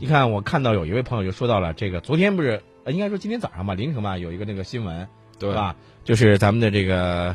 [0.00, 5.74] 你看，我看到有一位朋友就说到了这个，昨天不是，呃应该说今天早上吧，凌晨吧，有一个那个新闻，对吧？
[6.04, 7.34] 就是咱们的这个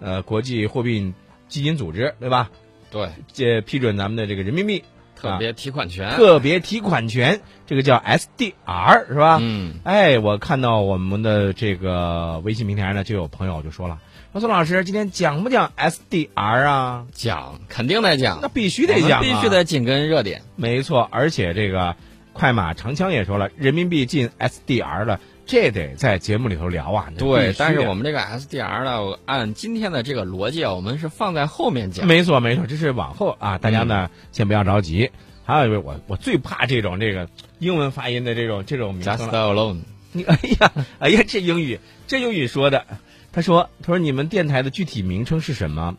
[0.00, 1.12] 呃国际货币
[1.48, 2.50] 基金组织，对吧？
[2.90, 4.84] 对，这批准咱们的这个人民币
[5.16, 9.38] 特别提款权，特别提款权，这个叫 SDR 是吧？
[9.40, 13.98] 嗯，哎，我看到我们的这个微信平台呢，就有朋友就说了，
[14.34, 17.06] 说宋老师今天讲不讲 SDR 啊？
[17.12, 20.42] 讲肯定得讲，那必须得讲、啊，必须得紧跟热点。
[20.56, 21.94] 没错，而且这个
[22.32, 27.12] 快马长枪也说了，人民币进 SDR 了，这得在节目里头聊啊。
[27.16, 32.04] 对，但是我们这个 SDR 呢，按今天的这个逻辑啊，我们是放在后面讲。
[32.04, 35.12] 没错，没错，这是往后啊，大家呢、嗯、先不要着急。
[35.44, 37.28] 还有一位，我我最怕这种这个
[37.60, 41.78] 英文发音的这种这种名称 Just alone，你哎呀哎呀，这英语
[42.08, 42.84] 这英语说的，
[43.34, 45.96] 他说他说你们电台的具体名称是什么？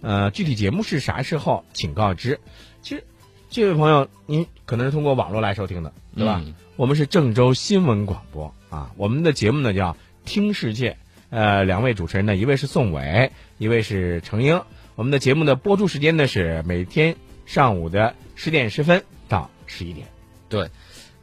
[0.00, 2.40] 呃，具体节目是啥时候，请告知。
[2.80, 3.04] 其实
[3.50, 6.40] 这位朋友，您可能是通过网络来收听的，对吧？
[6.42, 9.92] 嗯、我们是郑州新闻广播啊，我们的节目呢叫
[10.24, 10.92] 《听世界》，
[11.28, 14.62] 呃，两位主持人呢，一位是宋伟，一位是程英。
[14.94, 20.06] 我们的节目的播出时间呢是每天上午的十点十分到十一点。
[20.48, 20.70] 对，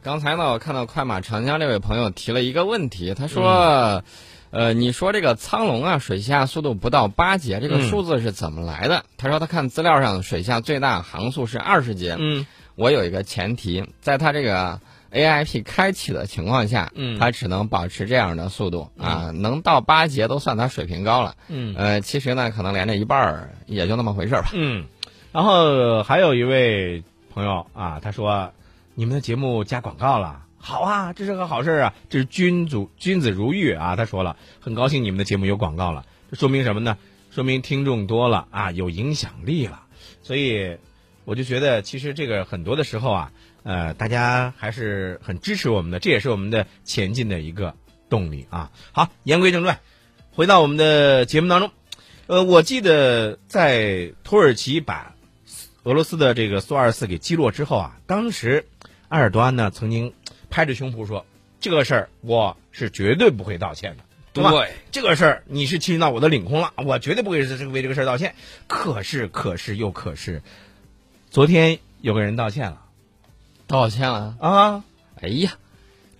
[0.00, 3.50] 刚才呢，我看到快马长江这位朋友提了一个问题，他说。
[3.50, 4.04] 嗯
[4.56, 9.00] 呃，你说这个苍龙啊，水下速度不到八节，这个数字是怎么来的？
[9.00, 12.16] 嗯、他说他看资料上水下最大航速是二十节。
[12.18, 14.80] 嗯，我有一个前提，在他这个
[15.12, 21.34] AIP 开启的情况下，嗯，他只能保持这样的速度、嗯、啊，能到八节都算他水平高了。
[21.48, 24.48] 嗯，呃，其实呢，可能连着一半儿也就那么回事儿吧。
[24.54, 24.86] 嗯，
[25.32, 27.04] 然后还有一位
[27.34, 28.52] 朋友啊，他说
[28.94, 30.44] 你们的节目加广告了。
[30.58, 31.94] 好啊，这是个好事啊！
[32.10, 33.94] 这是君主君子如玉啊！
[33.94, 36.98] 他说了，很高兴你们的节目有广告了，这说明什么呢？
[37.30, 39.82] 说明听众多了啊，有影响力了。
[40.22, 40.76] 所以
[41.24, 43.32] 我就觉得，其实这个很多的时候啊，
[43.62, 47.74] 呃，大家还是很支持我们的，这也是我们的前进的一个
[48.08, 48.72] 动力啊。
[48.90, 49.78] 好，言归正传，
[50.32, 51.70] 回到我们的节目当中。
[52.26, 55.14] 呃，我记得在土耳其把
[55.84, 58.66] 俄罗斯的这个苏二四给击落之后啊，当时
[59.08, 60.12] 埃尔多安呢曾经。
[60.48, 61.26] 拍着胸脯说
[61.60, 64.52] ：“这个事儿我是绝对不会道歉的，对吧？
[64.92, 68.36] 这个事儿你是侵入到我的领空了，我绝对不会为这个事儿道歉。
[68.68, 70.40] 可是，可是又可是，
[71.30, 72.80] 昨天有个人道歉了，
[73.66, 74.84] 道歉了啊！
[75.20, 75.54] 哎呀，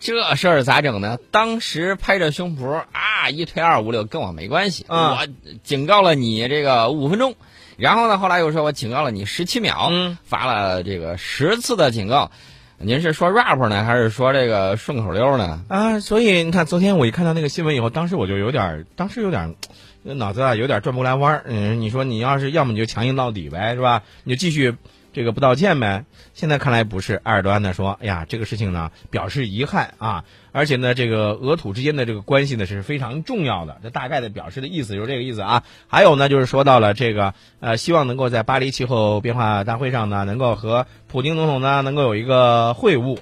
[0.00, 1.18] 这事儿咋整呢？
[1.30, 5.28] 当时拍着胸脯啊，一推二五六跟我没关系，啊、我
[5.62, 7.36] 警告了你这个五分钟，
[7.76, 12.32] 然后呢，后来又说我警告了你十七秒，嗯，发了这个十次的警告。”
[12.78, 15.62] 您是说 rap 呢，还是说这个顺口溜呢？
[15.68, 19.54] 啊，所以你看，昨天我一看到那个新闻以后，当时我就有点，当时有点，
[20.02, 21.42] 脑子啊有点转不过来弯儿。
[21.46, 24.02] 嗯，你说你要是要么你就强硬到底呗，是吧？
[24.24, 24.76] 你就继续
[25.16, 26.04] 这个不道歉呗。
[26.34, 33.78] 现在看来不是，埃尔多安呢说，哎呀，这个事情呢表示遗憾啊，而且呢，这个俄土之间的这个关系呢是非常重要的。
[33.82, 35.64] 这大概的表示的意思就是这个意思啊。
[35.86, 43.16] 还有呢，就是说到了这个呃，希望能够在巴黎气候变化大会上呢，能够和普京总统呢能够有一个会晤。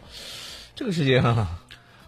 [0.75, 1.47] 这个事情、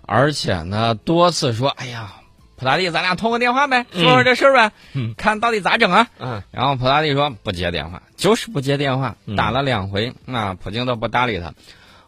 [0.02, 2.12] 而且呢多次说，哎呀，
[2.56, 6.08] 普大帝，咱俩通个电话呗，嗯、说说这事儿呗，嗯，看到底咋整啊？
[6.18, 11.52] 嗯，然后普大帝说不接电话，就是不接电话，嗯、打了两回，那普京都不搭理他。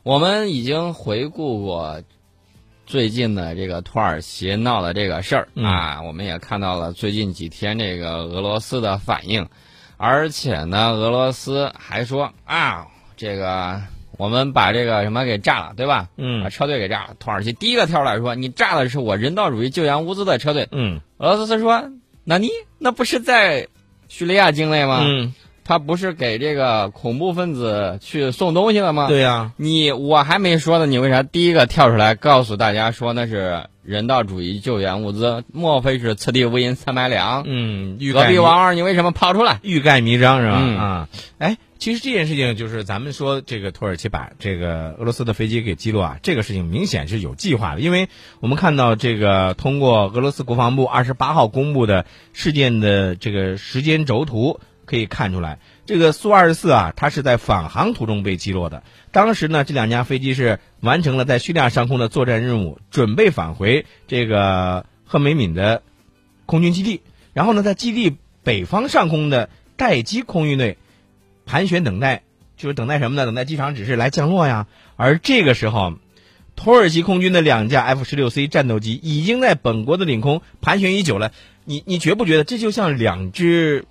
[0.03, 2.03] 我们已经回顾过
[2.87, 9.47] 最近的这个土耳其闹的这个事儿、嗯、啊，我们也看到了最近几天这个俄罗斯的反应，
[9.99, 12.87] 而且呢，俄罗斯还说啊，
[13.19, 13.83] 这个
[14.19, 16.09] 我们把这个什么给炸了，对吧？
[16.19, 17.15] 嗯，把车队给炸了。
[17.19, 20.69] 土耳其第一个跳出来说，你炸的是我人道主义救援物资的车队。
[20.73, 21.91] 嗯，俄罗斯说，
[22.25, 23.67] 那你那不是在
[24.09, 24.99] 叙利亚境内吗？
[25.01, 25.33] 嗯。
[25.65, 29.07] 他不是给这个恐怖分子去送东西了吗？
[29.07, 35.45] 对呀、啊，你我还没说呢，你为啥第一个跳出来告诉大家说那是人道主义救援物资？
[35.51, 37.45] 莫非是此地无银三百两？
[37.47, 39.61] 嗯，隔壁王二，你为什么跑出来？
[39.63, 40.59] 欲盖弥彰是吧？
[40.61, 54.61] 嗯、啊，哎，其实这件事情就是咱们说这个土耳其把这个俄罗斯的飞机给击落啊，这个事情明显是有计划的，因为我们看到这个通过俄罗斯国防部二十八号公布的事件的这个时间轴图。
[54.89, 58.83] 可以看出来，这个苏二十四啊，它是在返航途中被击落的。
[59.13, 65.83] 当时呢，这两架飞机是完成了在叙利亚上空的作战任务，准备返回这个赫梅敏的
[66.47, 67.03] 空军基地。
[67.35, 70.79] 然后呢，在基地北方上空的待机空域内
[71.45, 72.23] 盘旋等待，
[72.57, 73.27] 就是等待什么呢？
[73.27, 74.67] 等待机场指示来降落呀。
[74.97, 75.93] 而这个时候，
[76.57, 81.31] 土耳其空军的两架 F 十六 C 战斗机已经在本国的领空盘旋已久了。
[81.67, 83.85] 你你觉不觉得这就像两只？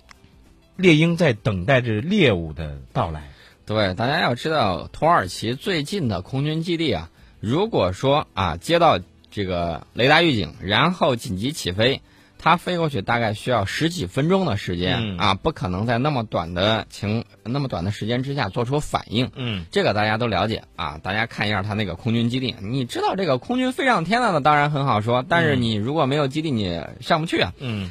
[0.78, 3.24] 猎鹰在等待着猎物的到来，
[3.66, 7.10] 对，大家要知道，土耳其最近的空军基地啊，
[7.40, 12.00] 如果说啊接到这个雷达预警，然后紧急起飞，
[12.38, 15.18] 它飞过去大概需要十几分钟的时间、嗯。
[15.18, 19.32] 啊，不可能在那么短的情那么短的时间之下做出反应。
[19.34, 19.64] 嗯。
[19.72, 27.52] 这个大家都了解啊，大家看一下它那个空军基地，你知道这个空军飞上天了呢，当然很好说，但是你如果没有基地，你上不去啊。
[27.58, 27.90] 嗯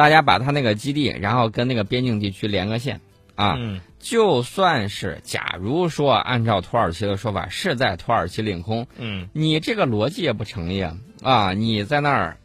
[0.00, 3.02] 大家把他那个基地，然后跟那个边境地区连个线
[3.34, 10.96] 啊，嗯就算是假如说按照土耳其的说法是在土耳其领空，嗯你这个逻辑也不成立啊！
[11.22, 12.38] 啊，你在那儿，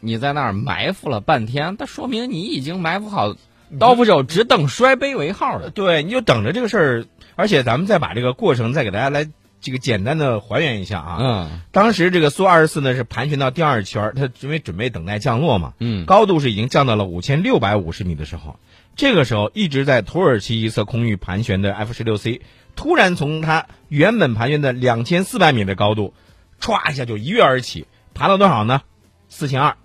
[0.00, 3.36] 你在那儿埋伏了半天，那说明你已经埋伏好
[3.78, 5.70] 刀斧手，只等摔杯为号了。
[5.70, 7.04] 对，你就等着这个事儿，
[7.36, 9.28] 而且咱们再把这个过程再给大家来
[9.60, 11.18] 这个简单的还原一下啊。
[11.20, 18.58] 嗯当时这个苏二十四呢是盘旋到第二圈，它因为准备等待降落嘛，嗯高度是已经降到了五千六百五十米的时候，
[18.94, 22.40] 这个时候一直在土耳其一侧空域盘旋的 F 十六 C，
[22.74, 26.14] 突然从它原本盘旋的两千四百米的高度，
[26.60, 28.82] 歘一下就一跃而起，爬到多少呢？
[29.28, 29.76] 四千二，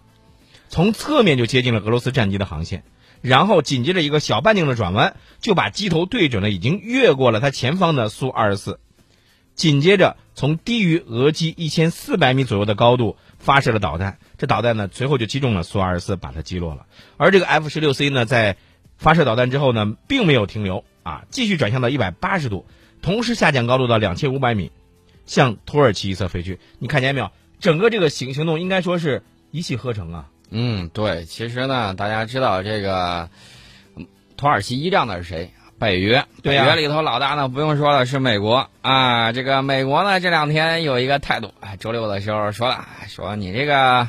[0.69, 2.83] 从侧面就接近了俄罗斯战机的航线，
[3.21, 8.79] 然后紧接着一个小半径的转弯，就把机头对准了已经越过了它前方的苏二十四。
[9.61, 16.87] 紧接着从低于俄机一千四百米左右的高度发射了导弹，这导弹呢随后就击中了苏二十四，把它击落了。
[17.17, 18.57] 而这个 F 十六 C 呢，在
[18.97, 22.65] 发射导弹之后呢，并没有停留啊，继续转向到一百八十度，
[23.03, 24.71] 同时下降高度到两千五百米，
[25.27, 26.59] 向土耳其一侧飞去。
[26.79, 27.29] 你看见没有？
[27.59, 29.21] 整个这个行行动应该说是
[29.51, 30.29] 一气呵成啊。
[30.49, 33.29] 嗯，对，其实呢，大家知道这个
[34.37, 35.51] 土耳其依仗的是谁？
[35.81, 39.31] 北约，对呀北约里头老大呢，不用说了，是美国啊。
[39.31, 44.07] 这个美国呢，这两天有一个态度，哎，周六的时候说了，说你这个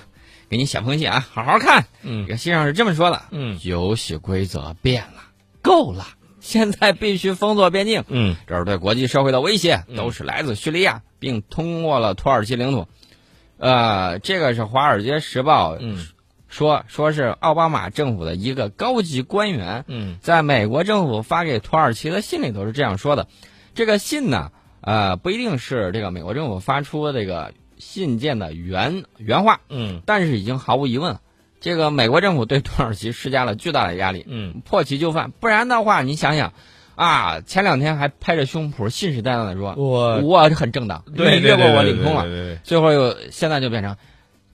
[0.51, 1.87] 给你写封信啊，好好看。
[2.03, 5.23] 嗯这个信上是这么说的：嗯游戏规则变了，
[5.63, 6.05] 够了，
[6.41, 8.05] 现在必须封锁边境。
[8.09, 12.87] 嗯这是对国际社会的威胁，嗯都是来自叙利亚，并通过了土耳其领土。
[13.57, 16.07] 呃，这个是《华尔街时报》嗯
[16.53, 23.27] 说，说是奥巴马政府的一个高级官员嗯在美国政府发给土耳其的信里头是这样说的。
[23.75, 24.53] 这个信呢，
[24.83, 31.19] 呃，不一定是这个美国政府发出这个信件的原原话，嗯但是已经毫无疑问，
[31.59, 34.27] 这个美国政府对土耳其施加了巨大的压力。
[34.29, 36.53] 嗯破其就范，不然的话，你想想，
[36.97, 43.97] 啊，前两天还拍着胸脯信誓旦旦的说，我我很正当，对你越过我领空了，最后又现在就变成，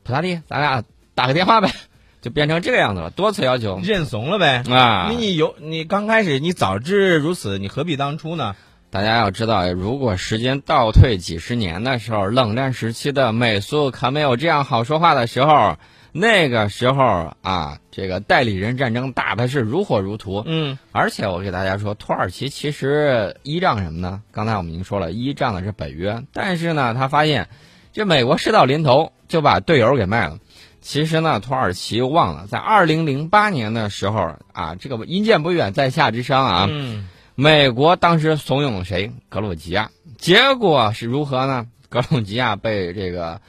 [0.04, 0.84] 普拉蒂，咱俩
[1.18, 1.72] 打个电话呗，
[2.20, 4.62] 就变成这个样子了，多次要求认怂了呗。
[4.70, 5.16] 啊你！
[5.16, 8.54] 你有你刚开始你早知如此，你何必当初呢？
[8.88, 15.76] 大家要知道，如果时间倒退几十年的时候，冷战时期的美苏可没有这样好说话的时候。
[16.12, 24.22] 那个时候啊，这个代理人战争打的是如火如荼，嗯而且我给大家说，土耳其其实依仗什么呢？
[24.30, 27.48] 刚才我们已经说了，依仗的是北约，但是呢，他发现
[27.92, 30.38] 这美国事到临头就把队友给卖了。
[30.80, 39.12] 其实呢，土耳其忘了，在二零零八年的时候啊，这个阴见不远，在下之商啊，嗯美国当时怂恿谁？
[39.28, 41.66] 格鲁吉亚，结果是如何呢？
[41.88, 43.40] 格鲁吉亚被这个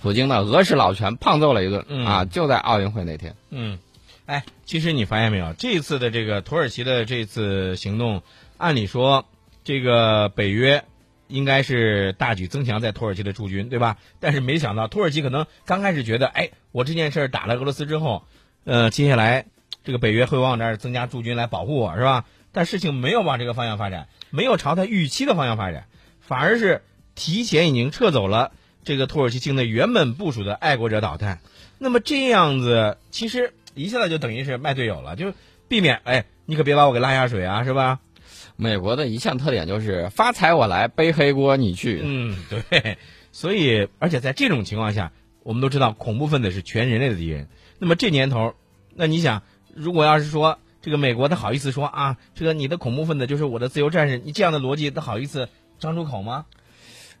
[0.00, 2.24] 普京的俄式老拳胖揍了一顿、嗯啊！
[2.24, 3.34] 就在奥运会那天。
[3.50, 3.78] 嗯，
[4.26, 8.22] 哎，其实你发现没有，这次的这个土耳其的这次行动，
[8.56, 9.24] 按理说
[9.64, 10.84] 这个北约
[11.28, 13.96] 应该是大举增强在土耳其的驻军，对吧？
[14.18, 18.24] 但是没想到土耳其可能刚开始觉得，哎，我这件事打了俄罗斯之后，
[18.64, 19.46] 呃，接下来
[19.84, 22.24] 这个北约会往这儿增加驻军来保护我，是吧？
[22.50, 25.86] 但事情没有往这个方向发展，没有朝他预期的方向发展，
[26.20, 26.82] 反而是
[27.14, 28.52] 提前已经撤走了
[28.84, 31.40] 这个土耳其境内原本部署的爱国者导弹。
[31.78, 35.34] 那么这样子，其实一下子就等于是卖队友了，就
[35.68, 38.00] 避免哎，你可别把我给拉下水啊，是吧？
[38.60, 42.00] 美国的一项特点就是发财我来，背黑锅你去。
[42.02, 42.98] 嗯，对。
[43.30, 45.12] 所以，而且在这种情况下，
[45.44, 47.48] 我们都知道恐怖分子是全人类的敌人。
[47.78, 48.54] 那么这年头，
[48.96, 49.44] 那你想，
[49.76, 55.48] 如果要是说这个美国他好意思说啊，这个你的恐怖分子就是我的自由战士，你这样的逻辑他好意思
[55.78, 56.46] 张出口吗？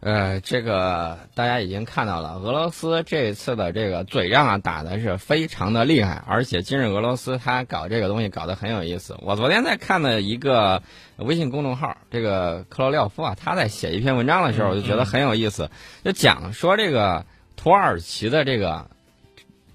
[0.00, 9.16] 呃，这个大家已经看到了，俄罗斯这一次的这个嘴仗啊，打的是非常的厉害，而且今日俄罗斯他搞这个东西搞得很有意思。
[9.22, 10.84] 我昨天在看的一个
[11.16, 15.68] 微信公众号，这个克罗廖夫啊，他在写一篇文章的时候，我就觉得很有意思，
[16.04, 17.26] 就讲说这个
[17.56, 18.88] 土耳其的这个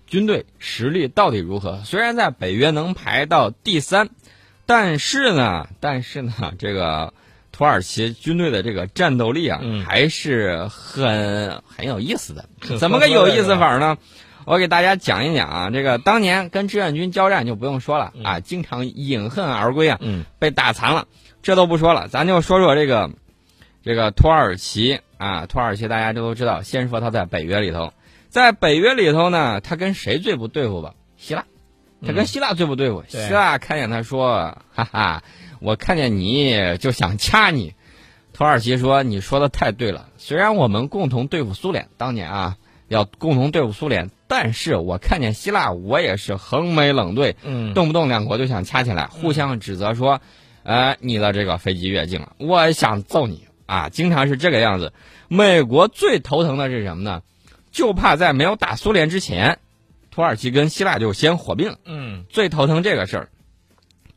[0.07, 1.81] 军队实力到底如何。
[1.83, 4.09] 虽然在北约能排到第三，
[4.65, 7.13] 但是呢，但是呢，这个。
[7.53, 12.49] 土耳其军队的这个战斗力啊，嗯还是很很有意思的。
[12.77, 13.97] 怎么个有意思法呢？
[14.45, 21.07] 我给大家讲一讲啊，这个当年跟志愿军交战就不用说了、嗯啊，经常饮恨而归啊，嗯被打残了。
[21.41, 23.09] 这都不说了，咱就说说这个
[23.83, 26.61] 这个土耳其啊，土耳其大家这都知道。
[26.61, 27.93] 先说他在北约里头，
[28.29, 30.93] 在北约里头呢，他跟谁最不对付吧？
[31.15, 31.45] 希腊，
[32.05, 33.03] 他跟希腊最不对付。
[33.09, 35.23] 对希腊看见他说：“哈哈，
[35.63, 37.73] 我看见你就想掐你。”
[38.33, 50.19] 土耳其说：“你说的太对了，虽然我们共同对付苏联，当年啊要共同对付苏联，但是我看见希腊，我也是横眉冷对，嗯，动不动两国就想掐起来，互相指责说，
[50.63, 54.93] 呃，你的这个飞机越境了，我想揍你啊，经常是这个样子。
[55.27, 57.21] 美国最头疼的是什么呢？
[57.71, 59.59] 就怕在没有打苏联之前，
[60.09, 63.29] 土耳其跟希腊就先火并，嗯最头疼这个事儿。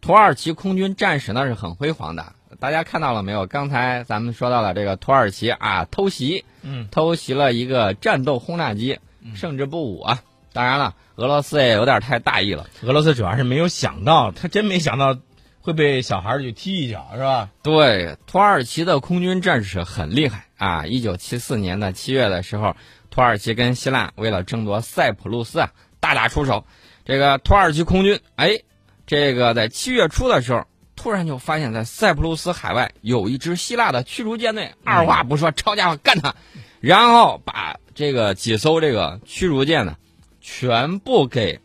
[0.06, 3.44] 土耳其空军战士那是很辉煌的，大家看到了没有？
[3.46, 9.00] 刚才咱们说到了这个土耳其啊偷袭，嗯偷袭了一个战斗轰炸机，
[9.34, 10.20] 胜之不武啊。
[10.52, 12.68] 当然了，俄罗斯也有点太大意了。
[12.82, 15.18] 俄罗斯主要是没有想到，他真没想到
[15.60, 17.50] 会被小孩儿去踢一脚，是吧？
[17.64, 20.86] 对，土耳其的空军战士很厉害啊！
[20.86, 22.76] 一九七四年的七月的时候，
[23.10, 26.64] 土耳其跟希腊为了争夺塞浦路斯啊，大打出手。
[27.04, 28.60] 这个土耳其空军，哎，
[29.06, 36.34] 这个在七月初的时候，突然就发现，在塞浦路斯海外有一支希腊的驱逐舰队，二话不说，抄家伙干他，
[36.80, 39.96] 然后把这个几艘这个驱逐舰呢，
[40.40, 41.60] 全部给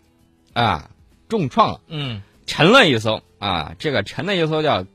[0.53, 0.89] 啊
[1.27, 1.81] 重创了。
[1.87, 2.21] 嗯。
[2.47, 4.85] 沉了一艘啊，这个沉的一艘叫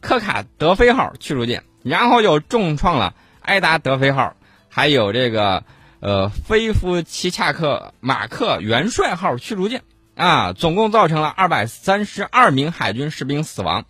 [0.00, 4.36] 科卡德菲号驱逐舰，然后又重创了埃达德菲号，
[4.68, 5.64] 还有这个
[6.00, 9.82] 呃菲夫奇恰克马克元帅号驱逐舰
[10.18, 13.84] 啊，总共造成了二百三十二名海军士兵死亡。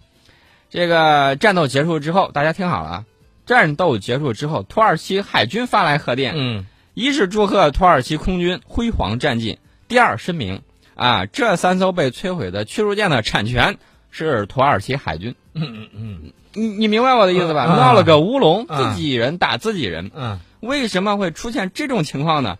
[0.68, 3.04] 这个战斗结束之后，大家听好了啊，
[3.46, 9.58] 战斗结束之后，土耳其海军发来贺电，嗯一是祝贺土耳其空军辉煌战绩，
[9.88, 10.60] 第二声明
[10.94, 13.78] 啊，这三艘被摧毁的驱逐舰的产权
[14.10, 15.34] 是土耳其海军。
[15.54, 17.64] 嗯嗯嗯你你明白我的意思吧？
[17.70, 22.58] 嗯闹了个乌龙，嗯自己人打自己人，嗯为什么会出现这种情况呢？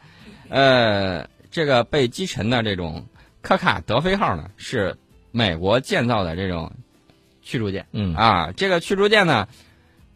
[0.49, 3.05] 呃，这个被击沉的这种
[3.43, 4.97] 科卡德菲号呢，是
[5.31, 6.73] 美国建造的这种
[7.43, 8.53] 驱逐舰嗯啊。
[8.57, 9.49] 这个驱逐舰呢，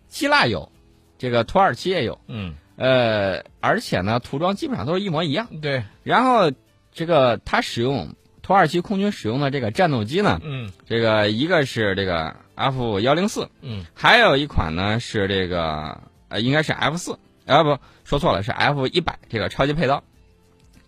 [0.09, 0.71] 希腊有，
[1.19, 2.21] 这个土耳其也有。
[2.27, 5.49] 嗯，呃，而且呢，涂装基本上都是一模一样。
[5.61, 6.53] 对，然后
[6.93, 20.03] 这个它使用土耳其空军使用的这个战斗机呢，嗯这个一个是这个 F 幺零四，嗯还有一款呢是这个呃应该是 F 四，啊不说错了是 F 一百这个超级配刀。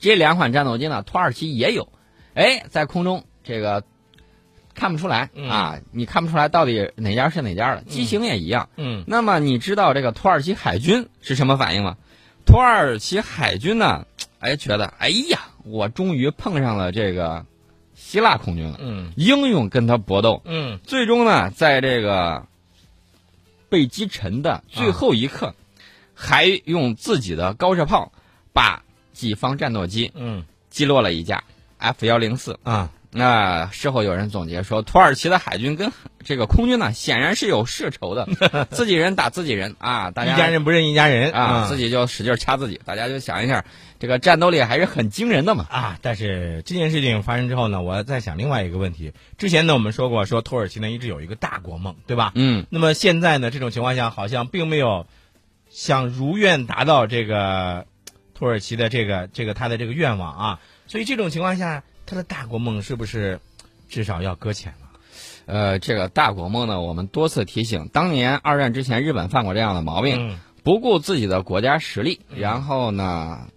[0.01, 1.89] 这两款战斗机呢，土耳其也有，
[2.35, 3.85] 哎，在空中这个
[4.75, 5.49] 看不出来、嗯。
[5.49, 8.69] 啊，你看不出来到底哪家是哪家的，机型也一样。
[8.77, 9.05] 嗯。
[9.07, 11.97] 那么你知道这个土耳其海军是什么反应吗？
[12.45, 14.07] 土耳其海军呢，
[14.41, 17.47] 哎，觉得哎呀，我终于碰上了这个
[17.95, 19.13] 希腊空军了，嗯。
[19.17, 20.81] 英勇跟他搏斗，嗯。
[20.83, 22.47] 最终呢，在这个
[23.69, 25.55] 被击沉的最后一刻，
[26.15, 28.13] 还用自己的高射炮
[28.53, 30.45] 把己方战斗机嗯。
[30.69, 31.45] 击落了一架
[31.85, 32.59] F 幺零四。
[32.63, 35.93] 啊，那事后有人总结说，土耳其的海军跟
[36.25, 38.27] 这个空军呢，显然是有世仇的，
[38.73, 40.11] 自己人打自己人啊！
[40.11, 42.81] 大家一家人不认一家人啊，自己己就使劲掐自己。
[42.85, 43.65] 大家就想一下，
[44.01, 45.67] 这个战斗力还是很惊人的嘛。
[45.69, 45.99] 啊。
[46.01, 49.13] 但是这件事情发生之后呢，我在想另外一个问题。
[49.37, 52.33] 之前呢，我们说过，说土耳其呢一直有一个大国梦，对吧？
[52.35, 55.07] 嗯，那么现在呢，这种情况下好像并没有
[55.69, 57.87] 想如愿达到这个
[58.35, 60.61] 土耳其的这个这个他的这个愿望啊。
[60.87, 63.41] 所以这种情况下，他的大国梦是不是
[63.89, 64.79] 至少要搁浅了？
[65.47, 73.49] 呃，这个大国梦呢，我们多次提醒，当年二战之前，日本犯过这样的毛病，嗯不顾自己的国家实力，然后呢，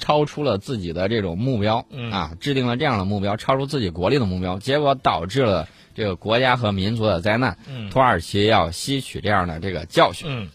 [0.00, 7.56] 超出了自己的这种目标、嗯啊，制定了这样的目标，超出自己国力的目标，结果导致了这个国家和民族的灾难。
[7.68, 10.28] 嗯土耳其要吸取这样的这个教训。
[10.28, 10.50] 嗯。